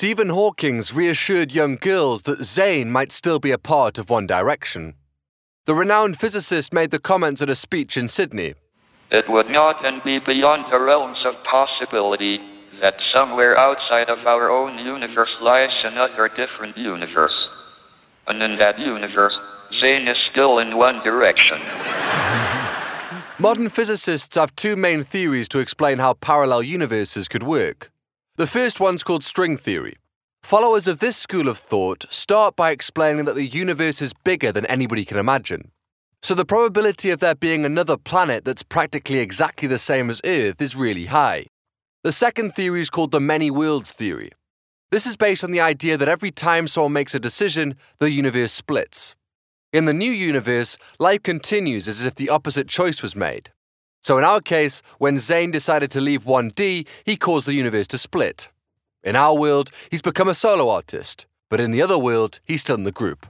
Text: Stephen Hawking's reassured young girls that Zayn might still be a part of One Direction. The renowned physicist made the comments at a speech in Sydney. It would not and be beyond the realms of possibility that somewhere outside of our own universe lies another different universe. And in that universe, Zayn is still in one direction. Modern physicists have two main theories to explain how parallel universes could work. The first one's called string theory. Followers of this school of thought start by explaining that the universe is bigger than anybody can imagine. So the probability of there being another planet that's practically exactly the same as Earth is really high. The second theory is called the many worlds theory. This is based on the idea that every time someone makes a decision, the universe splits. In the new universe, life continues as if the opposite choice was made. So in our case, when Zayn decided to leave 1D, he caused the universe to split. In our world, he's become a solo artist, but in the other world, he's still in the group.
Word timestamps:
Stephen 0.00 0.30
Hawking's 0.30 0.94
reassured 0.94 1.52
young 1.52 1.76
girls 1.76 2.22
that 2.22 2.38
Zayn 2.38 2.86
might 2.86 3.12
still 3.12 3.38
be 3.38 3.50
a 3.50 3.58
part 3.58 3.98
of 3.98 4.08
One 4.08 4.26
Direction. 4.26 4.94
The 5.66 5.74
renowned 5.74 6.18
physicist 6.18 6.72
made 6.72 6.90
the 6.90 6.98
comments 6.98 7.42
at 7.42 7.50
a 7.50 7.54
speech 7.54 7.98
in 7.98 8.08
Sydney. 8.08 8.54
It 9.10 9.28
would 9.28 9.50
not 9.50 9.84
and 9.84 10.02
be 10.02 10.18
beyond 10.18 10.72
the 10.72 10.80
realms 10.80 11.22
of 11.26 11.34
possibility 11.44 12.38
that 12.80 12.94
somewhere 13.12 13.58
outside 13.58 14.08
of 14.08 14.26
our 14.26 14.50
own 14.50 14.78
universe 14.78 15.36
lies 15.42 15.84
another 15.84 16.30
different 16.34 16.78
universe. 16.78 17.50
And 18.26 18.42
in 18.42 18.56
that 18.58 18.78
universe, 18.78 19.38
Zayn 19.82 20.10
is 20.10 20.16
still 20.30 20.60
in 20.60 20.78
one 20.78 21.02
direction. 21.04 21.60
Modern 23.38 23.68
physicists 23.68 24.34
have 24.34 24.56
two 24.56 24.76
main 24.76 25.04
theories 25.04 25.50
to 25.50 25.58
explain 25.58 25.98
how 25.98 26.14
parallel 26.14 26.62
universes 26.62 27.28
could 27.28 27.42
work. 27.42 27.90
The 28.40 28.46
first 28.46 28.80
one's 28.80 29.02
called 29.02 29.22
string 29.22 29.58
theory. 29.58 29.96
Followers 30.42 30.86
of 30.86 31.00
this 31.00 31.14
school 31.14 31.46
of 31.46 31.58
thought 31.58 32.06
start 32.08 32.56
by 32.56 32.70
explaining 32.70 33.26
that 33.26 33.34
the 33.34 33.44
universe 33.44 34.00
is 34.00 34.14
bigger 34.24 34.50
than 34.50 34.64
anybody 34.64 35.04
can 35.04 35.18
imagine. 35.18 35.72
So 36.22 36.34
the 36.34 36.46
probability 36.46 37.10
of 37.10 37.20
there 37.20 37.34
being 37.34 37.66
another 37.66 37.98
planet 37.98 38.46
that's 38.46 38.62
practically 38.62 39.18
exactly 39.18 39.68
the 39.68 39.76
same 39.76 40.08
as 40.08 40.22
Earth 40.24 40.62
is 40.62 40.74
really 40.74 41.04
high. 41.04 41.48
The 42.02 42.12
second 42.12 42.54
theory 42.54 42.80
is 42.80 42.88
called 42.88 43.10
the 43.10 43.20
many 43.20 43.50
worlds 43.50 43.92
theory. 43.92 44.30
This 44.90 45.04
is 45.04 45.18
based 45.18 45.44
on 45.44 45.50
the 45.50 45.60
idea 45.60 45.98
that 45.98 46.08
every 46.08 46.30
time 46.30 46.66
someone 46.66 46.94
makes 46.94 47.14
a 47.14 47.20
decision, 47.20 47.76
the 47.98 48.10
universe 48.10 48.52
splits. 48.52 49.14
In 49.70 49.84
the 49.84 49.92
new 49.92 50.10
universe, 50.10 50.78
life 50.98 51.22
continues 51.22 51.86
as 51.86 52.06
if 52.06 52.14
the 52.14 52.30
opposite 52.30 52.68
choice 52.68 53.02
was 53.02 53.14
made. 53.14 53.50
So 54.10 54.18
in 54.18 54.24
our 54.24 54.40
case, 54.40 54.82
when 54.98 55.18
Zayn 55.18 55.52
decided 55.52 55.92
to 55.92 56.00
leave 56.00 56.24
1D, 56.24 56.84
he 57.04 57.16
caused 57.16 57.46
the 57.46 57.54
universe 57.54 57.86
to 57.86 57.96
split. 57.96 58.48
In 59.04 59.14
our 59.14 59.36
world, 59.36 59.70
he's 59.88 60.02
become 60.02 60.26
a 60.26 60.34
solo 60.34 60.68
artist, 60.68 61.26
but 61.48 61.60
in 61.60 61.70
the 61.70 61.80
other 61.80 61.96
world, 61.96 62.40
he's 62.44 62.62
still 62.62 62.74
in 62.74 62.82
the 62.82 62.90
group. 62.90 63.24